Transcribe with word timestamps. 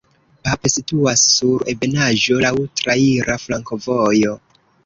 Pap 0.47 0.63
situas 0.75 1.25
sur 1.33 1.65
ebenaĵo, 1.75 2.39
laŭ 2.47 2.53
traira 2.81 3.39
flankovojo. 3.47 4.39